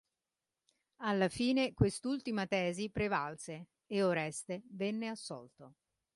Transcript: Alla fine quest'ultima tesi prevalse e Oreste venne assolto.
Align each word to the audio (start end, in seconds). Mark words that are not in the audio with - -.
Alla 1.03 1.29
fine 1.29 1.73
quest'ultima 1.75 2.47
tesi 2.47 2.89
prevalse 2.89 3.67
e 3.85 4.01
Oreste 4.01 4.63
venne 4.71 5.09
assolto. 5.09 5.75